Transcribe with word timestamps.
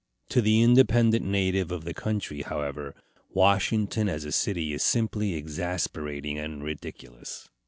To 0.29 0.41
the 0.41 0.63
independent 0.63 1.23
native 1.27 1.69
of 1.71 1.83
the 1.83 1.93
country, 1.93 2.41
however, 2.41 2.95
Washington 3.35 4.09
as 4.09 4.25
a 4.25 4.31
city 4.31 4.73
is 4.73 4.81
simply 4.81 5.35
exasperating 5.35 6.39
and 6.39 6.63
ridiculous. 6.63 7.47